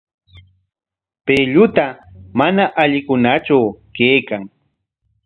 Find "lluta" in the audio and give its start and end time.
1.53-1.85